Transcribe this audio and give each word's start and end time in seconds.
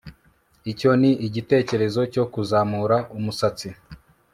Icyo 0.71 0.91
ni 1.01 1.11
igitekerezo 1.27 2.01
cyo 2.13 2.23
kuzamura 2.33 2.97
umusatsi 3.17 3.69